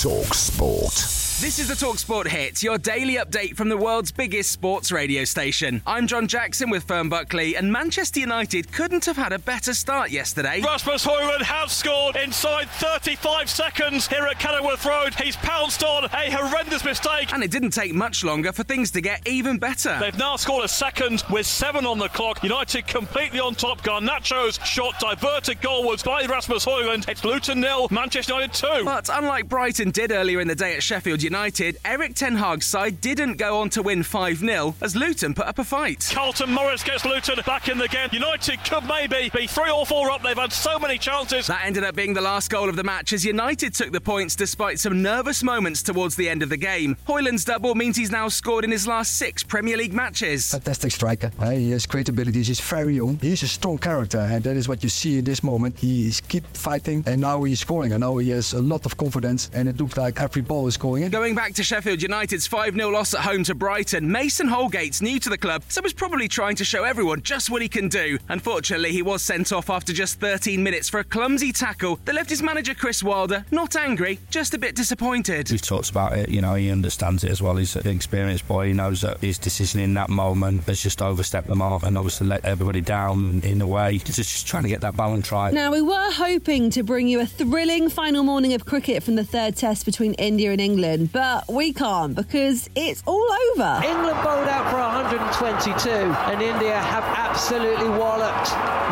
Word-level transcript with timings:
Talk 0.00 0.32
Sport. 0.32 1.20
This 1.40 1.58
is 1.58 1.68
the 1.68 1.74
Talksport 1.74 2.26
Hit, 2.26 2.62
your 2.62 2.76
daily 2.76 3.14
update 3.14 3.56
from 3.56 3.70
the 3.70 3.76
world's 3.78 4.12
biggest 4.12 4.52
sports 4.52 4.92
radio 4.92 5.24
station. 5.24 5.80
I'm 5.86 6.06
John 6.06 6.26
Jackson 6.28 6.68
with 6.68 6.84
Fern 6.84 7.08
Buckley, 7.08 7.56
and 7.56 7.72
Manchester 7.72 8.20
United 8.20 8.70
couldn't 8.72 9.06
have 9.06 9.16
had 9.16 9.32
a 9.32 9.38
better 9.38 9.72
start 9.72 10.10
yesterday. 10.10 10.60
Rasmus 10.62 11.06
Højlund 11.06 11.40
has 11.40 11.72
scored 11.72 12.16
inside 12.16 12.68
35 12.72 13.48
seconds 13.48 14.06
here 14.06 14.26
at 14.26 14.38
Kenilworth 14.38 14.84
Road. 14.84 15.14
He's 15.14 15.36
pounced 15.36 15.82
on 15.82 16.04
a 16.04 16.30
horrendous 16.30 16.84
mistake. 16.84 17.32
And 17.32 17.42
it 17.42 17.50
didn't 17.50 17.70
take 17.70 17.94
much 17.94 18.22
longer 18.22 18.52
for 18.52 18.62
things 18.62 18.90
to 18.90 19.00
get 19.00 19.26
even 19.26 19.56
better. 19.56 19.96
They've 19.98 20.18
now 20.18 20.36
scored 20.36 20.66
a 20.66 20.68
second 20.68 21.24
with 21.30 21.46
seven 21.46 21.86
on 21.86 21.98
the 21.98 22.08
clock. 22.08 22.42
United 22.42 22.86
completely 22.86 23.40
on 23.40 23.54
top. 23.54 23.80
Garnacho's 23.80 24.58
shot 24.66 25.00
diverted 25.00 25.62
goalwards 25.62 26.04
by 26.04 26.26
Rasmus 26.26 26.66
Højlund. 26.66 27.08
It's 27.08 27.24
Luton 27.24 27.60
nil, 27.60 27.88
Manchester 27.90 28.34
United 28.34 28.52
two. 28.52 28.84
But 28.84 29.08
unlike 29.10 29.48
Brighton 29.48 29.89
did 29.90 30.12
earlier 30.12 30.40
in 30.40 30.48
the 30.48 30.54
day 30.54 30.74
at 30.74 30.82
Sheffield 30.82 31.22
United, 31.22 31.78
Erik 31.84 32.14
Ten 32.14 32.36
Hag's 32.36 32.66
side 32.66 33.00
didn't 33.00 33.34
go 33.34 33.60
on 33.60 33.70
to 33.70 33.82
win 33.82 34.02
5 34.02 34.38
0 34.38 34.74
as 34.80 34.96
Luton 34.96 35.34
put 35.34 35.46
up 35.46 35.58
a 35.58 35.64
fight. 35.64 36.10
Carlton 36.12 36.52
Morris 36.52 36.82
gets 36.82 37.04
Luton 37.04 37.40
back 37.46 37.68
in 37.68 37.78
the 37.78 37.88
game. 37.88 38.08
United 38.12 38.64
could 38.64 38.84
maybe 38.84 39.30
be 39.34 39.46
three 39.46 39.70
or 39.70 39.86
four 39.86 40.10
up. 40.10 40.22
They've 40.22 40.36
had 40.36 40.52
so 40.52 40.78
many 40.78 40.98
chances. 40.98 41.46
That 41.46 41.64
ended 41.64 41.84
up 41.84 41.94
being 41.94 42.14
the 42.14 42.20
last 42.20 42.50
goal 42.50 42.68
of 42.68 42.76
the 42.76 42.84
match 42.84 43.12
as 43.12 43.24
United 43.24 43.74
took 43.74 43.92
the 43.92 44.00
points 44.00 44.34
despite 44.34 44.78
some 44.78 45.02
nervous 45.02 45.42
moments 45.42 45.82
towards 45.82 46.16
the 46.16 46.28
end 46.28 46.42
of 46.42 46.48
the 46.48 46.56
game. 46.56 46.96
Højlund's 47.06 47.44
double 47.44 47.74
means 47.74 47.96
he's 47.96 48.10
now 48.10 48.28
scored 48.28 48.64
in 48.64 48.70
his 48.70 48.86
last 48.86 49.16
six 49.16 49.42
Premier 49.42 49.76
League 49.76 49.92
matches. 49.94 50.50
Fantastic 50.50 50.92
striker. 50.92 51.30
He 51.50 51.70
has 51.70 51.86
great 51.86 52.08
abilities. 52.08 52.48
He's 52.48 52.60
very 52.60 52.96
young. 52.96 53.18
He's 53.18 53.42
a 53.42 53.48
strong 53.48 53.78
character, 53.78 54.18
and 54.18 54.42
that 54.44 54.56
is 54.56 54.68
what 54.68 54.82
you 54.82 54.88
see 54.88 55.18
in 55.18 55.24
this 55.24 55.42
moment. 55.42 55.78
He 55.78 56.08
is 56.08 56.20
keep 56.20 56.46
fighting, 56.56 57.04
and 57.06 57.20
now 57.20 57.42
he's 57.44 57.60
scoring. 57.60 57.92
And 57.92 58.00
now 58.00 58.16
he 58.18 58.30
has 58.30 58.52
a 58.52 58.60
lot 58.60 58.86
of 58.86 58.96
confidence, 58.96 59.50
and 59.54 59.68
it 59.70 59.80
looks 59.80 59.96
like 59.96 60.20
every 60.20 60.42
ball 60.42 60.66
is 60.66 60.76
going 60.76 61.04
in. 61.04 61.10
Going 61.10 61.34
back 61.34 61.54
to 61.54 61.62
Sheffield 61.62 62.02
United's 62.02 62.46
5 62.46 62.74
0 62.74 62.90
loss 62.90 63.14
at 63.14 63.20
home 63.20 63.44
to 63.44 63.54
Brighton, 63.54 64.10
Mason 64.10 64.48
Holgate's 64.48 65.00
new 65.00 65.18
to 65.20 65.28
the 65.28 65.38
club, 65.38 65.62
so 65.68 65.80
was 65.80 65.92
probably 65.92 66.28
trying 66.28 66.56
to 66.56 66.64
show 66.64 66.84
everyone 66.84 67.22
just 67.22 67.50
what 67.50 67.62
he 67.62 67.68
can 67.68 67.88
do. 67.88 68.18
Unfortunately, 68.28 68.92
he 68.92 69.02
was 69.02 69.22
sent 69.22 69.52
off 69.52 69.70
after 69.70 69.92
just 69.92 70.20
13 70.20 70.62
minutes 70.62 70.88
for 70.88 71.00
a 71.00 71.04
clumsy 71.04 71.52
tackle 71.52 72.00
that 72.04 72.14
left 72.14 72.28
his 72.28 72.42
manager 72.42 72.74
Chris 72.74 73.02
Wilder 73.02 73.44
not 73.50 73.76
angry, 73.76 74.18
just 74.30 74.54
a 74.54 74.58
bit 74.58 74.74
disappointed. 74.74 75.48
He 75.48 75.58
talks 75.58 75.90
about 75.90 76.16
it, 76.18 76.28
you 76.28 76.40
know, 76.40 76.54
he 76.54 76.70
understands 76.70 77.24
it 77.24 77.30
as 77.30 77.40
well. 77.40 77.56
He's 77.56 77.76
an 77.76 77.86
experienced 77.88 78.48
boy. 78.48 78.68
He 78.68 78.72
knows 78.72 79.02
that 79.02 79.18
his 79.20 79.38
decision 79.38 79.80
in 79.80 79.94
that 79.94 80.10
moment 80.10 80.64
has 80.64 80.82
just 80.82 81.00
overstepped 81.00 81.46
the 81.46 81.54
mark 81.54 81.82
and 81.84 81.96
obviously 81.96 82.26
let 82.26 82.44
everybody 82.44 82.80
down 82.80 83.40
in 83.44 83.60
a 83.62 83.66
way. 83.66 83.92
He's 83.92 84.16
just 84.16 84.46
trying 84.46 84.64
to 84.64 84.68
get 84.68 84.80
that 84.80 84.96
balance 84.96 85.30
right. 85.30 85.54
Now, 85.54 85.70
we 85.70 85.82
were 85.82 86.10
hoping 86.12 86.70
to 86.70 86.82
bring 86.82 87.08
you 87.08 87.20
a 87.20 87.26
thrilling 87.26 87.88
final 87.88 88.24
morning 88.24 88.54
of 88.54 88.64
cricket 88.66 89.02
from 89.02 89.16
the 89.16 89.24
third 89.24 89.56
test 89.60 89.84
between 89.84 90.14
India 90.14 90.52
and 90.52 90.60
England, 90.60 91.12
but 91.12 91.46
we 91.46 91.74
can't 91.74 92.16
because 92.16 92.70
it's 92.74 93.02
all 93.06 93.28
over. 93.52 93.82
England 93.84 94.16
bowled 94.24 94.48
out 94.48 94.70
for 94.70 94.78
122 94.78 95.90
and 95.90 96.40
India 96.40 96.78
have 96.78 97.04
absolutely 97.04 97.90
walloped 97.90 98.39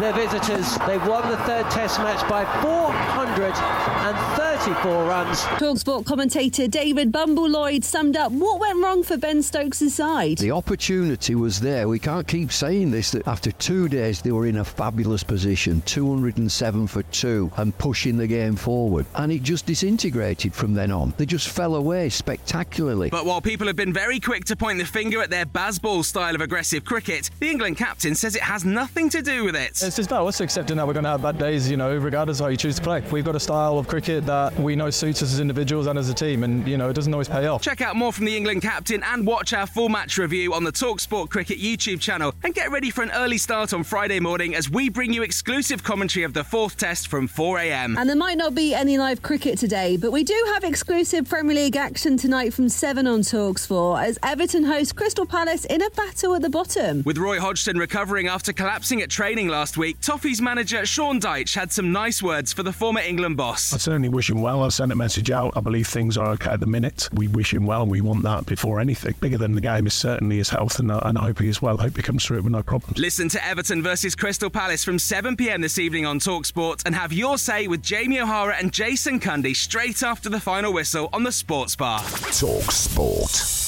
their 0.00 0.12
visitors. 0.12 0.76
They've 0.86 1.04
won 1.06 1.28
the 1.30 1.36
third 1.38 1.70
test 1.70 1.98
match 1.98 2.28
by 2.28 2.44
434 2.62 5.04
runs. 5.04 5.40
Talksport 5.58 6.04
commentator 6.04 6.68
David 6.68 7.12
Bumble 7.12 7.48
Lloyd 7.48 7.84
summed 7.84 8.16
up 8.16 8.32
what 8.32 8.60
went 8.60 8.82
wrong 8.82 9.02
for 9.02 9.16
Ben 9.16 9.42
Stokes' 9.42 9.92
side. 9.92 10.38
The 10.38 10.50
opportunity 10.50 11.34
was 11.34 11.60
there. 11.60 11.88
We 11.88 11.98
can't 11.98 12.26
keep 12.26 12.52
saying 12.52 12.90
this 12.90 13.10
that 13.12 13.28
after 13.28 13.52
two 13.52 13.88
days 13.88 14.22
they 14.22 14.32
were 14.32 14.46
in 14.46 14.58
a 14.58 14.64
fabulous 14.64 15.22
position 15.22 15.82
207 15.82 16.86
for 16.86 17.02
two 17.04 17.50
and 17.56 17.76
pushing 17.78 18.16
the 18.16 18.26
game 18.26 18.56
forward. 18.56 19.06
And 19.14 19.32
it 19.32 19.42
just 19.42 19.66
disintegrated 19.66 20.54
from 20.54 20.74
then 20.74 20.90
on. 20.90 21.14
They 21.16 21.26
just 21.26 21.48
fell 21.48 21.76
away 21.76 22.08
spectacularly. 22.08 23.10
But 23.10 23.26
while 23.26 23.40
people 23.40 23.66
have 23.66 23.76
been 23.76 23.92
very 23.92 24.20
quick 24.20 24.44
to 24.46 24.56
point 24.56 24.78
the 24.78 24.84
finger 24.84 25.22
at 25.22 25.30
their 25.30 25.46
Bazball 25.46 26.04
style 26.04 26.34
of 26.34 26.40
aggressive 26.40 26.84
cricket, 26.84 27.30
the 27.40 27.48
England 27.48 27.76
captain 27.76 28.14
says 28.14 28.36
it 28.36 28.42
has 28.42 28.64
nothing 28.64 29.08
to 29.10 29.22
do 29.22 29.44
with 29.44 29.56
it. 29.56 29.76
It's 29.88 29.96
just 29.96 30.10
about 30.10 30.26
us 30.26 30.42
accepting 30.42 30.76
that 30.76 30.86
we're 30.86 30.92
going 30.92 31.04
to 31.04 31.08
have 31.08 31.22
bad 31.22 31.38
days, 31.38 31.70
you 31.70 31.78
know, 31.78 31.96
regardless 31.96 32.40
of 32.40 32.44
how 32.44 32.50
you 32.50 32.58
choose 32.58 32.76
to 32.76 32.82
play. 32.82 33.02
We've 33.10 33.24
got 33.24 33.34
a 33.34 33.40
style 33.40 33.78
of 33.78 33.88
cricket 33.88 34.26
that 34.26 34.54
we 34.60 34.76
know 34.76 34.90
suits 34.90 35.22
us 35.22 35.32
as 35.32 35.40
individuals 35.40 35.86
and 35.86 35.98
as 35.98 36.10
a 36.10 36.14
team, 36.14 36.44
and, 36.44 36.68
you 36.68 36.76
know, 36.76 36.90
it 36.90 36.92
doesn't 36.92 37.14
always 37.14 37.26
pay 37.26 37.46
off. 37.46 37.62
Check 37.62 37.80
out 37.80 37.96
more 37.96 38.12
from 38.12 38.26
the 38.26 38.36
England 38.36 38.60
captain 38.60 39.02
and 39.02 39.26
watch 39.26 39.54
our 39.54 39.66
full 39.66 39.88
match 39.88 40.18
review 40.18 40.52
on 40.52 40.62
the 40.62 40.72
Talksport 40.72 41.30
Cricket 41.30 41.58
YouTube 41.58 42.02
channel. 42.02 42.34
And 42.44 42.54
get 42.54 42.70
ready 42.70 42.90
for 42.90 43.02
an 43.02 43.10
early 43.12 43.38
start 43.38 43.72
on 43.72 43.82
Friday 43.82 44.20
morning 44.20 44.54
as 44.54 44.68
we 44.68 44.90
bring 44.90 45.10
you 45.10 45.22
exclusive 45.22 45.82
commentary 45.82 46.22
of 46.22 46.34
the 46.34 46.44
fourth 46.44 46.76
test 46.76 47.08
from 47.08 47.26
4am. 47.26 47.96
And 47.98 48.10
there 48.10 48.14
might 48.14 48.36
not 48.36 48.54
be 48.54 48.74
any 48.74 48.98
live 48.98 49.22
cricket 49.22 49.56
today, 49.56 49.96
but 49.96 50.12
we 50.12 50.22
do 50.22 50.38
have 50.52 50.64
exclusive 50.64 51.30
Premier 51.30 51.56
League 51.56 51.76
action 51.76 52.18
tonight 52.18 52.52
from 52.52 52.68
7 52.68 53.06
on 53.06 53.20
Talksport 53.20 54.04
as 54.04 54.18
Everton 54.22 54.64
host 54.64 54.96
Crystal 54.96 55.24
Palace 55.24 55.64
in 55.64 55.80
a 55.80 55.88
battle 55.92 56.34
at 56.34 56.42
the 56.42 56.50
bottom. 56.50 57.02
With 57.06 57.16
Roy 57.16 57.40
Hodgson 57.40 57.78
recovering 57.78 58.28
after 58.28 58.52
collapsing 58.52 59.00
at 59.00 59.08
training 59.08 59.48
last 59.48 59.77
week, 59.78 60.00
Toffee's 60.00 60.42
manager 60.42 60.84
Sean 60.84 61.20
Dyche 61.20 61.54
had 61.54 61.72
some 61.72 61.92
nice 61.92 62.22
words 62.22 62.52
for 62.52 62.62
the 62.62 62.72
former 62.72 63.00
England 63.00 63.36
boss. 63.36 63.72
I 63.72 63.78
certainly 63.78 64.08
wish 64.08 64.28
him 64.28 64.42
well. 64.42 64.62
I've 64.64 64.74
sent 64.74 64.92
a 64.92 64.96
message 64.96 65.30
out. 65.30 65.56
I 65.56 65.60
believe 65.60 65.86
things 65.86 66.18
are 66.18 66.28
okay 66.32 66.50
at 66.50 66.60
the 66.60 66.66
minute. 66.66 67.08
We 67.12 67.28
wish 67.28 67.54
him 67.54 67.64
well. 67.64 67.82
And 67.82 67.90
we 67.90 68.00
want 68.00 68.22
that 68.24 68.44
before 68.46 68.80
anything. 68.80 69.14
Bigger 69.20 69.38
than 69.38 69.54
the 69.54 69.60
game 69.60 69.86
is 69.86 69.94
certainly 69.94 70.38
his 70.38 70.50
health, 70.50 70.78
and, 70.78 70.90
uh, 70.90 71.00
and 71.04 71.16
I 71.16 71.22
hope 71.22 71.38
he 71.38 71.48
is 71.48 71.62
well. 71.62 71.78
I 71.78 71.84
hope 71.84 71.96
he 71.96 72.02
comes 72.02 72.24
through 72.24 72.38
it 72.38 72.44
with 72.44 72.52
no 72.52 72.62
problems. 72.62 72.98
Listen 72.98 73.28
to 73.30 73.44
Everton 73.46 73.82
versus 73.82 74.14
Crystal 74.14 74.50
Palace 74.50 74.84
from 74.84 74.96
7pm 74.96 75.62
this 75.62 75.78
evening 75.78 76.04
on 76.04 76.18
Talksport 76.18 76.82
and 76.84 76.94
have 76.94 77.12
your 77.12 77.38
say 77.38 77.68
with 77.68 77.82
Jamie 77.82 78.20
O'Hara 78.20 78.56
and 78.56 78.72
Jason 78.72 79.20
Cundy 79.20 79.54
straight 79.54 80.02
after 80.02 80.28
the 80.28 80.40
final 80.40 80.72
whistle 80.72 81.08
on 81.12 81.22
the 81.22 81.32
Sports 81.32 81.76
Bar. 81.76 82.00
Talk 82.32 82.72
Sport. 82.72 83.67